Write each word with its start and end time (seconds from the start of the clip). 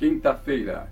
Quinta-feira, 0.00 0.90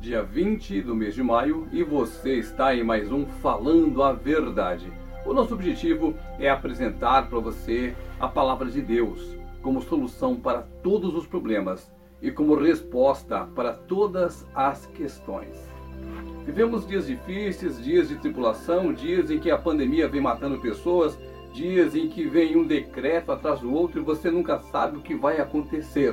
dia 0.00 0.20
20 0.20 0.82
do 0.82 0.96
mês 0.96 1.14
de 1.14 1.22
maio, 1.22 1.68
e 1.70 1.84
você 1.84 2.34
está 2.34 2.74
em 2.74 2.82
mais 2.82 3.12
um 3.12 3.24
Falando 3.24 4.02
a 4.02 4.12
Verdade. 4.12 4.92
O 5.24 5.32
nosso 5.32 5.54
objetivo 5.54 6.12
é 6.36 6.50
apresentar 6.50 7.28
para 7.28 7.38
você 7.38 7.94
a 8.18 8.26
palavra 8.26 8.68
de 8.68 8.82
Deus 8.82 9.36
como 9.62 9.80
solução 9.80 10.34
para 10.34 10.62
todos 10.82 11.14
os 11.14 11.24
problemas 11.24 11.88
e 12.20 12.32
como 12.32 12.56
resposta 12.56 13.44
para 13.54 13.72
todas 13.72 14.44
as 14.56 14.86
questões. 14.86 15.56
Vivemos 16.44 16.84
dias 16.84 17.06
difíceis, 17.06 17.80
dias 17.80 18.08
de 18.08 18.16
tribulação, 18.16 18.92
dias 18.92 19.30
em 19.30 19.38
que 19.38 19.52
a 19.52 19.56
pandemia 19.56 20.08
vem 20.08 20.20
matando 20.20 20.58
pessoas, 20.58 21.16
dias 21.52 21.94
em 21.94 22.08
que 22.08 22.26
vem 22.26 22.56
um 22.56 22.66
decreto 22.66 23.30
atrás 23.30 23.60
do 23.60 23.72
outro 23.72 24.00
e 24.00 24.04
você 24.04 24.32
nunca 24.32 24.58
sabe 24.58 24.96
o 24.96 25.00
que 25.00 25.14
vai 25.14 25.38
acontecer. 25.40 26.12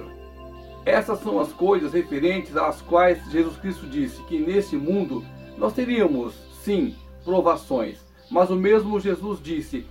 Essas 0.85 1.19
são 1.19 1.39
as 1.39 1.53
coisas 1.53 1.93
referentes 1.93 2.57
às 2.57 2.81
quais 2.81 3.23
Jesus 3.31 3.57
Cristo 3.57 3.87
disse 3.87 4.21
que 4.23 4.37
nesse 4.37 4.75
mundo 4.75 5.23
nós 5.57 5.73
teríamos, 5.73 6.33
sim, 6.63 6.95
provações. 7.23 7.99
Mas 8.29 8.49
o 8.49 8.55
mesmo 8.55 8.99
Jesus 8.99 9.39
disse: 9.41 9.85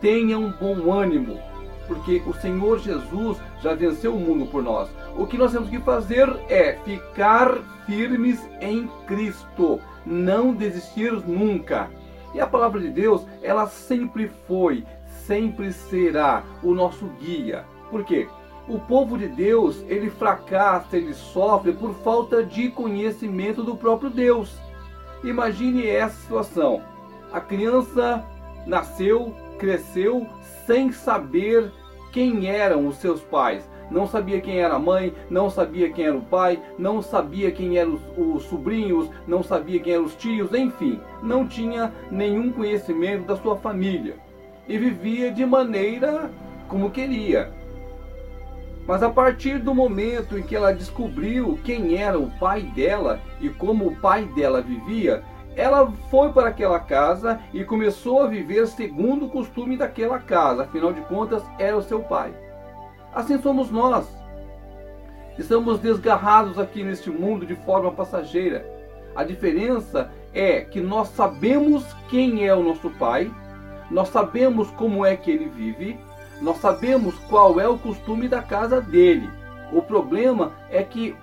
tenham 0.00 0.52
bom 0.58 0.92
ânimo, 0.92 1.38
porque 1.86 2.22
o 2.26 2.32
Senhor 2.32 2.78
Jesus 2.78 3.38
já 3.60 3.74
venceu 3.74 4.14
o 4.14 4.20
mundo 4.20 4.46
por 4.46 4.62
nós. 4.62 4.88
O 5.16 5.26
que 5.26 5.36
nós 5.36 5.52
temos 5.52 5.68
que 5.68 5.78
fazer 5.80 6.28
é 6.48 6.78
ficar 6.84 7.58
firmes 7.84 8.40
em 8.60 8.88
Cristo, 9.06 9.80
não 10.06 10.54
desistir 10.54 11.12
nunca. 11.26 11.90
E 12.32 12.40
a 12.40 12.46
palavra 12.46 12.80
de 12.80 12.88
Deus, 12.90 13.26
ela 13.42 13.66
sempre 13.66 14.30
foi, 14.46 14.84
sempre 15.26 15.72
será 15.72 16.44
o 16.62 16.72
nosso 16.72 17.06
guia. 17.20 17.64
Por 17.90 18.04
quê? 18.04 18.28
O 18.70 18.78
povo 18.78 19.18
de 19.18 19.26
Deus, 19.26 19.84
ele 19.88 20.08
fracassa, 20.08 20.96
ele 20.96 21.12
sofre 21.12 21.72
por 21.72 21.92
falta 21.92 22.44
de 22.44 22.68
conhecimento 22.68 23.64
do 23.64 23.74
próprio 23.74 24.08
Deus. 24.08 24.56
Imagine 25.24 25.88
essa 25.88 26.14
situação. 26.20 26.80
A 27.32 27.40
criança 27.40 28.24
nasceu, 28.68 29.34
cresceu 29.58 30.24
sem 30.68 30.92
saber 30.92 31.72
quem 32.12 32.48
eram 32.48 32.86
os 32.86 32.98
seus 32.98 33.20
pais. 33.22 33.68
Não 33.90 34.06
sabia 34.06 34.40
quem 34.40 34.60
era 34.60 34.76
a 34.76 34.78
mãe, 34.78 35.12
não 35.28 35.50
sabia 35.50 35.90
quem 35.90 36.04
era 36.04 36.16
o 36.16 36.22
pai, 36.22 36.62
não 36.78 37.02
sabia 37.02 37.50
quem 37.50 37.76
eram 37.76 37.94
os, 37.94 38.02
os 38.16 38.44
sobrinhos, 38.44 39.10
não 39.26 39.42
sabia 39.42 39.80
quem 39.80 39.94
eram 39.94 40.04
os 40.04 40.14
tios, 40.14 40.54
enfim, 40.54 41.00
não 41.24 41.44
tinha 41.44 41.92
nenhum 42.08 42.52
conhecimento 42.52 43.26
da 43.26 43.34
sua 43.34 43.56
família 43.56 44.14
e 44.68 44.78
vivia 44.78 45.32
de 45.32 45.44
maneira 45.44 46.30
como 46.68 46.92
queria. 46.92 47.59
Mas 48.86 49.02
a 49.02 49.10
partir 49.10 49.58
do 49.58 49.74
momento 49.74 50.38
em 50.38 50.42
que 50.42 50.56
ela 50.56 50.72
descobriu 50.72 51.58
quem 51.62 51.96
era 51.96 52.18
o 52.18 52.30
pai 52.38 52.62
dela 52.62 53.20
e 53.40 53.48
como 53.48 53.86
o 53.86 53.96
pai 53.96 54.24
dela 54.24 54.60
vivia, 54.60 55.22
ela 55.56 55.90
foi 56.10 56.32
para 56.32 56.48
aquela 56.48 56.78
casa 56.78 57.40
e 57.52 57.64
começou 57.64 58.22
a 58.22 58.26
viver 58.26 58.66
segundo 58.66 59.26
o 59.26 59.30
costume 59.30 59.76
daquela 59.76 60.18
casa, 60.18 60.62
afinal 60.62 60.92
de 60.92 61.00
contas, 61.02 61.42
era 61.58 61.76
o 61.76 61.82
seu 61.82 62.00
pai. 62.00 62.32
Assim 63.12 63.40
somos 63.40 63.70
nós. 63.70 64.06
Estamos 65.38 65.78
desgarrados 65.78 66.58
aqui 66.58 66.84
neste 66.84 67.10
mundo 67.10 67.46
de 67.46 67.56
forma 67.56 67.90
passageira. 67.90 68.64
A 69.14 69.24
diferença 69.24 70.10
é 70.32 70.60
que 70.60 70.80
nós 70.80 71.08
sabemos 71.08 71.84
quem 72.08 72.46
é 72.46 72.54
o 72.54 72.62
nosso 72.62 72.90
pai, 72.90 73.30
nós 73.90 74.08
sabemos 74.08 74.70
como 74.72 75.04
é 75.04 75.16
que 75.16 75.30
ele 75.30 75.48
vive, 75.48 75.98
nós 76.40 76.58
sabemos 76.58 77.14
qual 77.28 77.60
é 77.60 77.68
o 77.68 77.78
costume 77.78 78.28
da 78.28 78.42
casa 78.42 78.80
dele. 78.80 79.30
O 79.72 79.82
problema 79.82 80.52
é 80.70 80.82
que 80.82 81.14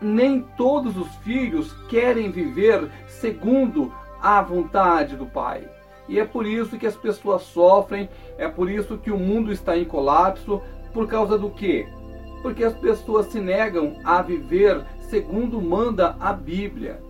nem 0.00 0.42
todos 0.56 0.96
os 0.96 1.14
filhos 1.16 1.72
querem 1.88 2.30
viver 2.30 2.90
segundo 3.08 3.92
a 4.20 4.40
vontade 4.42 5.16
do 5.16 5.26
pai. 5.26 5.68
E 6.08 6.20
é 6.20 6.24
por 6.24 6.46
isso 6.46 6.78
que 6.78 6.86
as 6.86 6.96
pessoas 6.96 7.42
sofrem, 7.42 8.08
é 8.38 8.48
por 8.48 8.70
isso 8.70 8.98
que 8.98 9.10
o 9.10 9.18
mundo 9.18 9.50
está 9.50 9.76
em 9.76 9.84
colapso, 9.84 10.60
por 10.92 11.08
causa 11.08 11.36
do 11.36 11.50
quê? 11.50 11.88
Porque 12.42 12.62
as 12.62 12.74
pessoas 12.74 13.26
se 13.26 13.40
negam 13.40 13.96
a 14.04 14.22
viver 14.22 14.84
segundo 15.08 15.60
manda 15.60 16.16
a 16.20 16.32
Bíblia. 16.32 17.00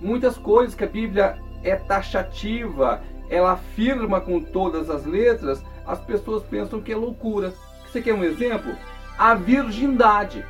Muitas 0.00 0.36
coisas 0.36 0.74
que 0.74 0.84
a 0.84 0.88
Bíblia 0.88 1.38
é 1.62 1.76
taxativa, 1.76 3.00
ela 3.30 3.52
afirma 3.52 4.20
com 4.20 4.40
todas 4.40 4.90
as 4.90 5.06
letras, 5.06 5.64
as 5.86 6.00
pessoas 6.00 6.42
pensam 6.44 6.80
que 6.80 6.92
é 6.92 6.96
loucura. 6.96 7.52
Você 7.86 8.00
quer 8.00 8.14
um 8.14 8.24
exemplo? 8.24 8.74
A 9.18 9.34
virgindade. 9.34 10.44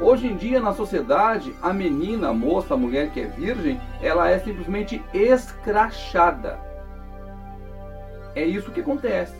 Hoje 0.00 0.26
em 0.26 0.36
dia, 0.36 0.60
na 0.60 0.72
sociedade, 0.72 1.54
a 1.62 1.72
menina, 1.72 2.28
a 2.28 2.34
moça, 2.34 2.74
a 2.74 2.76
mulher 2.76 3.10
que 3.10 3.20
é 3.20 3.26
virgem, 3.26 3.80
ela 4.02 4.28
é 4.28 4.38
simplesmente 4.38 5.00
escrachada. 5.12 6.58
É 8.34 8.44
isso 8.44 8.72
que 8.72 8.80
acontece. 8.80 9.34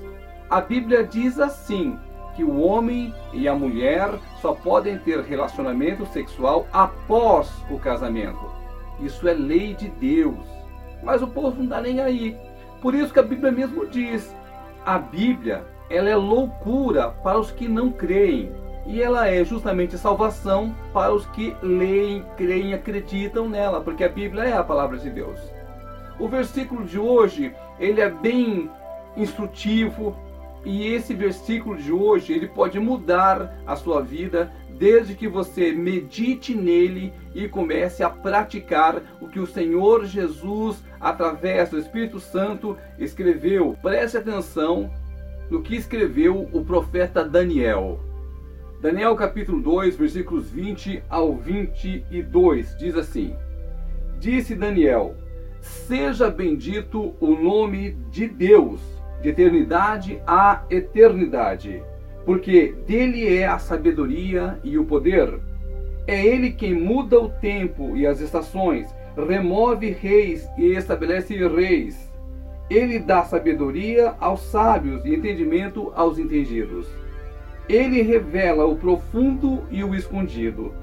A 0.49 0.61
Bíblia 0.61 1.03
diz 1.05 1.41
assim: 1.41 1.99
que 2.34 2.45
o 2.45 2.61
homem 2.61 3.15
e 3.33 3.49
a 3.49 3.55
mulher 3.55 4.11
só 4.41 4.53
podem 4.53 4.99
ter 4.99 5.21
relacionamento 5.21 6.05
sexual 6.07 6.67
após 6.73 7.51
o 7.71 7.79
casamento. 7.79 8.51
Isso 9.01 9.27
é 9.29 9.33
lei 9.33 9.75
de 9.75 9.89
Deus. 9.89 10.47
Mas 11.03 11.23
o 11.23 11.27
povo 11.27 11.57
não 11.57 11.65
está 11.65 11.81
nem 11.81 12.01
aí. 12.01 12.37
Por 12.81 12.95
isso 12.95 13.13
que 13.13 13.21
a 13.21 13.25
Bíblia 13.25 13.53
mesmo 13.53 13.87
diz: 13.87 14.34
a 14.84 14.99
Bíblia 14.99 15.65
ela 15.89 16.09
é 16.09 16.17
loucura 16.17 17.11
para 17.11 17.39
os 17.39 17.50
que 17.50 17.69
não 17.69 17.91
creem 17.91 18.53
e 18.87 19.03
ela 19.03 19.28
é 19.28 19.43
justamente 19.45 19.97
salvação 19.97 20.75
para 20.93 21.12
os 21.12 21.27
que 21.28 21.56
leem, 21.62 22.25
creem, 22.37 22.75
acreditam 22.75 23.49
nela, 23.49 23.81
porque 23.81 24.05
a 24.05 24.09
Bíblia 24.09 24.45
é 24.45 24.53
a 24.53 24.62
palavra 24.62 24.99
de 24.99 25.09
Deus. 25.09 25.41
O 26.19 26.28
versículo 26.28 26.84
de 26.84 26.99
hoje, 26.99 27.55
ele 27.78 28.00
é 28.00 28.11
bem 28.11 28.71
instrutivo, 29.17 30.15
e 30.65 30.87
esse 30.95 31.15
versículo 31.15 31.77
de 31.77 31.93
hoje, 31.93 32.33
ele 32.33 32.49
pode 32.49 32.79
mudar 32.81 33.61
a 33.67 33.77
sua 33.77 34.01
vida 34.01 34.51
desde 34.79 35.15
que 35.15 35.29
você 35.29 35.73
medite 35.73 36.55
nele 36.55 37.13
e 37.35 37.49
comece 37.49 38.03
a 38.03 38.11
praticar 38.11 39.03
o 39.21 39.29
que 39.29 39.39
o 39.39 39.47
Senhor 39.47 40.05
Jesus, 40.05 40.83
através 41.01 41.71
do 41.71 41.79
Espírito 41.79 42.19
Santo, 42.19 42.77
escreveu. 42.99 43.77
Preste 43.83 44.17
atenção 44.17 44.91
no 45.51 45.63
que 45.63 45.77
escreveu 45.77 46.49
o 46.53 46.65
profeta 46.65 47.25
Daniel. 47.25 48.01
Daniel 48.81 49.15
capítulo 49.17 49.61
2, 49.63 49.97
versículos 49.97 50.51
20 50.51 51.03
ao 51.09 51.35
22, 51.37 52.77
diz 52.77 52.97
assim: 52.97 53.35
Disse 54.19 54.55
Daniel: 54.55 55.15
Seja 55.61 56.31
bendito 56.31 57.15
o 57.21 57.35
nome 57.35 57.93
de 58.11 58.29
Deus, 58.29 58.81
de 59.25 59.31
eternidade 59.31 60.21
a 60.27 60.65
eternidade, 60.69 61.83
porque 62.27 62.75
dele 62.87 63.35
é 63.35 63.47
a 63.47 63.59
sabedoria 63.59 64.59
e 64.62 64.77
o 64.77 64.85
poder. 64.85 65.41
É 66.07 66.27
ele 66.27 66.51
quem 66.51 66.75
muda 66.75 67.19
o 67.19 67.31
tempo 67.31 67.97
e 67.97 68.07
as 68.07 68.21
estações, 68.21 68.95
remove 69.17 69.91
reis 69.91 70.47
e 70.59 70.75
estabelece 70.75 71.34
reis. 71.49 72.13
Ele 72.69 72.99
dá 72.99 73.23
sabedoria 73.23 74.15
aos 74.21 74.43
sábios 74.43 75.03
e 75.07 75.15
entendimento 75.15 75.91
aos 75.95 76.19
entendidos. 76.19 76.87
Ele 77.67 78.03
revela 78.03 78.67
o 78.67 78.77
profundo 78.77 79.63
e 79.71 79.83
o 79.83 79.95
escondido. 79.95 80.75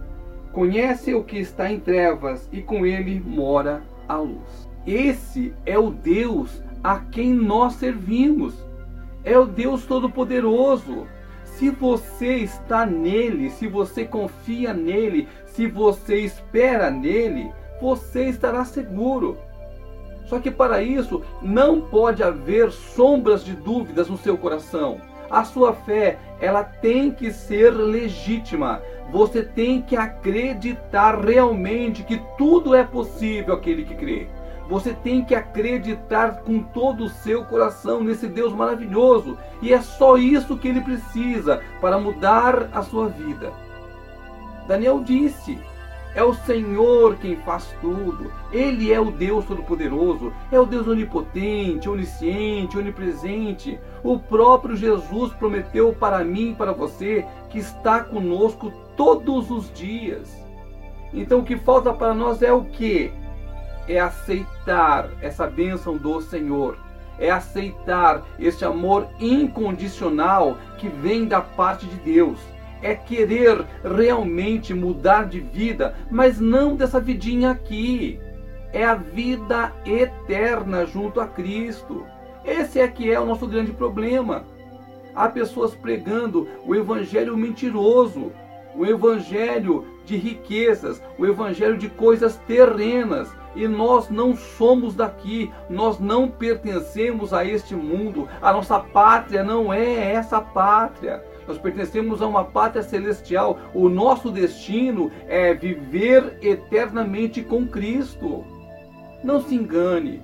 Conhece 0.52 1.14
o 1.14 1.24
que 1.24 1.38
está 1.38 1.72
em 1.72 1.80
trevas 1.80 2.50
e 2.52 2.60
com 2.62 2.88
ele 2.88 3.22
mora 3.24 3.84
a 4.10 4.18
luz. 4.18 4.68
Esse 4.86 5.54
é 5.64 5.78
o 5.78 5.92
Deus 5.92 6.64
a 6.84 7.00
quem 7.00 7.34
nós 7.34 7.74
servimos. 7.74 8.54
É 9.24 9.38
o 9.38 9.46
Deus 9.46 9.86
Todo-Poderoso. 9.86 11.08
Se 11.44 11.70
você 11.70 12.38
está 12.38 12.86
nele, 12.86 13.50
se 13.50 13.68
você 13.68 14.06
confia 14.06 14.74
nele, 14.74 15.28
se 15.46 15.68
você 15.68 16.18
espera 16.18 16.90
nele, 16.90 17.52
você 17.80 18.26
estará 18.26 18.66
seguro. 18.66 19.38
Só 20.26 20.40
que 20.40 20.50
para 20.50 20.82
isso 20.82 21.22
não 21.42 21.82
pode 21.82 22.24
haver 22.24 22.72
sombras 22.72 23.44
de 23.44 23.54
dúvidas 23.54 24.10
no 24.10 24.18
seu 24.18 24.38
coração. 24.38 25.00
A 25.30 25.44
sua 25.44 25.74
fé, 25.74 26.18
ela 26.40 26.64
tem 26.64 27.12
que 27.12 27.32
ser 27.32 27.72
legítima. 27.72 28.82
Você 29.12 29.44
tem 29.44 29.82
que 29.82 29.96
acreditar 29.96 31.20
realmente 31.20 32.04
que 32.04 32.22
tudo 32.38 32.74
é 32.74 32.84
possível 32.84 33.54
aquele 33.54 33.84
que 33.84 33.96
crê. 33.96 34.28
Você 34.72 34.94
tem 34.94 35.22
que 35.22 35.36
acreditar 35.36 36.44
com 36.44 36.64
todo 36.64 37.04
o 37.04 37.10
seu 37.10 37.44
coração 37.44 38.02
nesse 38.02 38.26
Deus 38.26 38.54
maravilhoso. 38.54 39.38
E 39.62 39.74
é 39.74 39.82
só 39.82 40.16
isso 40.16 40.58
que 40.58 40.70
ele 40.70 40.80
precisa 40.80 41.62
para 41.82 42.00
mudar 42.00 42.70
a 42.72 42.82
sua 42.82 43.10
vida. 43.10 43.52
Daniel 44.70 45.02
disse: 45.04 45.60
é 46.16 46.24
o 46.24 46.34
Senhor 46.34 47.18
quem 47.18 47.36
faz 47.36 47.76
tudo. 47.82 48.32
Ele 48.50 48.94
é 48.94 49.00
o 49.00 49.12
Deus 49.12 49.44
Todo-Poderoso. 49.44 50.32
É 50.50 50.58
o 50.58 50.66
Deus 50.66 50.88
onipotente, 50.88 51.90
onisciente, 51.90 52.78
onipresente. 52.78 53.78
O 54.02 54.18
próprio 54.20 54.78
Jesus 54.78 55.34
prometeu 55.34 55.92
para 55.92 56.24
mim 56.24 56.52
e 56.52 56.56
para 56.56 56.72
você 56.72 57.26
que 57.50 57.60
está 57.60 58.06
conosco 58.06 58.72
todos 58.96 59.52
os 59.52 59.70
dias. 59.74 60.34
Então 61.14 61.40
o 61.40 61.44
que 61.44 61.58
falta 61.58 61.92
para 61.92 62.14
nós 62.14 62.42
é 62.42 62.54
o 62.54 62.64
que? 62.64 63.12
É 63.88 64.00
aceitar 64.00 65.10
essa 65.22 65.48
bênção 65.48 65.98
do 65.98 66.22
Senhor. 66.22 66.78
É 67.20 67.30
aceitar 67.30 68.24
esse 68.40 68.66
amor 68.66 69.08
incondicional 69.20 70.58
que 70.78 70.88
vem 70.88 71.26
da 71.26 71.42
parte 71.42 71.86
de 71.86 71.96
Deus. 71.98 72.40
É 72.82 72.96
querer 72.96 73.64
realmente 73.84 74.74
mudar 74.74 75.26
de 75.26 75.40
vida, 75.40 75.96
mas 76.10 76.40
não 76.40 76.76
dessa 76.76 77.00
vidinha 77.00 77.52
aqui. 77.52 78.20
É 78.74 78.84
a 78.86 78.96
vida 78.96 79.72
eterna 79.86 80.86
junto 80.86 81.20
a 81.20 81.28
Cristo. 81.28 82.06
Esse 82.44 82.80
é 82.80 82.88
que 82.88 83.12
é 83.12 83.20
o 83.20 83.26
nosso 83.26 83.46
grande 83.46 83.72
problema. 83.72 84.46
Há 85.14 85.28
pessoas 85.28 85.76
pregando 85.76 86.48
o 86.66 86.74
evangelho 86.74 87.38
mentiroso, 87.38 88.32
o 88.76 88.86
evangelho 88.86 89.86
de 90.12 90.18
riquezas, 90.18 91.02
o 91.18 91.26
evangelho 91.26 91.78
de 91.78 91.90
coisas 91.90 92.36
terrenas. 92.46 93.34
E 93.56 93.68
nós 93.68 94.10
não 94.10 94.36
somos 94.36 94.94
daqui, 94.94 95.52
nós 95.70 96.00
não 96.00 96.28
pertencemos 96.28 97.34
a 97.34 97.46
este 97.46 97.76
mundo, 97.76 98.28
a 98.42 98.54
nossa 98.54 98.80
pátria 98.80 99.44
não 99.44 99.74
é 99.74 100.14
essa 100.14 100.40
pátria. 100.42 101.24
Nós 101.48 101.58
pertencemos 101.58 102.22
a 102.22 102.28
uma 102.28 102.44
pátria 102.44 102.84
celestial. 102.84 103.58
O 103.74 103.90
nosso 103.90 104.30
destino 104.30 105.12
é 105.28 105.54
viver 105.54 106.38
eternamente 106.42 107.42
com 107.42 107.68
Cristo. 107.68 108.46
Não 109.24 109.42
se 109.42 109.56
engane. 109.56 110.22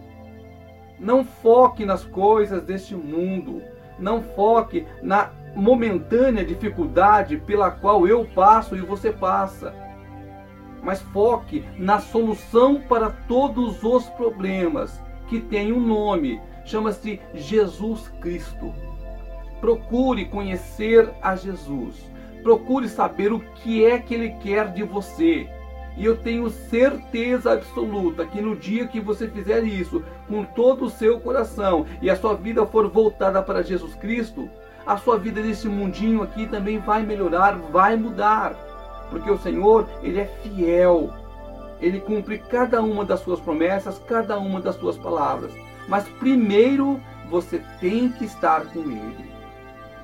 Não 0.99 1.23
foque 1.23 1.85
nas 1.85 2.03
coisas 2.05 2.63
deste 2.63 2.95
mundo. 2.95 3.61
Não 3.99 4.21
foque 4.21 4.85
na 5.01 5.31
momentânea 5.55 6.45
dificuldade 6.45 7.37
pela 7.37 7.71
qual 7.71 8.07
eu 8.07 8.25
passo 8.25 8.75
e 8.75 8.81
você 8.81 9.11
passa. 9.11 9.73
Mas 10.83 11.01
foque 11.01 11.65
na 11.77 11.99
solução 11.99 12.81
para 12.81 13.09
todos 13.09 13.83
os 13.83 14.07
problemas, 14.09 15.01
que 15.27 15.39
tem 15.39 15.73
um 15.73 15.79
nome, 15.79 16.39
chama-se 16.63 17.19
Jesus 17.33 18.07
Cristo. 18.21 18.73
Procure 19.59 20.25
conhecer 20.25 21.09
a 21.21 21.35
Jesus. 21.35 22.09
Procure 22.43 22.87
saber 22.87 23.33
o 23.33 23.39
que 23.39 23.83
é 23.83 23.97
que 23.97 24.13
ele 24.13 24.29
quer 24.41 24.71
de 24.71 24.83
você. 24.83 25.49
E 25.97 26.05
eu 26.05 26.15
tenho 26.15 26.47
certeza 26.49 27.53
absoluta 27.53 28.23
que 28.25 28.39
no 28.39 28.55
dia 28.55 28.87
que 28.87 28.99
você 28.99 29.27
fizer 29.27 29.63
isso 29.63 30.03
com 30.27 30.43
todo 30.43 30.85
o 30.85 30.89
seu 30.91 31.19
coração 31.19 31.87
e 32.01 32.09
a 32.09 32.15
sua 32.15 32.35
vida 32.35 32.65
for 32.67 32.87
voltada 32.87 33.41
para 33.41 33.63
Jesus 33.63 33.95
Cristo, 33.95 34.47
a 34.87 34.95
sua 34.97 35.19
vida 35.19 35.41
nesse 35.41 35.67
mundinho 35.67 36.23
aqui 36.23 36.47
também 36.47 36.79
vai 36.79 37.03
melhorar, 37.03 37.57
vai 37.57 37.97
mudar. 37.97 38.53
Porque 39.09 39.29
o 39.29 39.37
Senhor, 39.37 39.85
ele 40.01 40.21
é 40.21 40.25
fiel. 40.41 41.13
Ele 41.81 41.99
cumpre 41.99 42.39
cada 42.39 42.81
uma 42.81 43.03
das 43.03 43.19
suas 43.19 43.41
promessas, 43.41 43.99
cada 44.07 44.39
uma 44.39 44.61
das 44.61 44.75
suas 44.75 44.97
palavras. 44.97 45.51
Mas 45.89 46.07
primeiro 46.07 47.01
você 47.29 47.61
tem 47.81 48.09
que 48.09 48.23
estar 48.23 48.65
com 48.67 48.79
ele. 48.79 49.29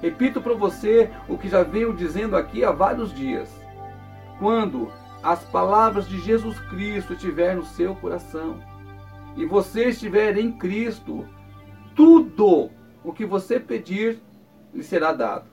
Repito 0.01 0.41
para 0.41 0.53
você 0.53 1.09
o 1.29 1.37
que 1.37 1.47
já 1.47 1.63
venho 1.63 1.93
dizendo 1.93 2.35
aqui 2.35 2.65
há 2.65 2.71
vários 2.71 3.13
dias. 3.13 3.49
Quando 4.37 4.91
as 5.23 5.41
palavras 5.45 6.09
de 6.09 6.19
Jesus 6.19 6.59
Cristo 6.59 7.13
estiver 7.13 7.55
no 7.55 7.63
seu 7.63 7.95
coração 7.95 8.59
e 9.37 9.45
você 9.45 9.85
estiver 9.85 10.37
em 10.37 10.51
Cristo, 10.51 11.25
tudo 11.95 12.69
o 13.01 13.13
que 13.13 13.25
você 13.25 13.61
pedir 13.61 14.21
lhe 14.73 14.83
será 14.83 15.13
dado. 15.13 15.52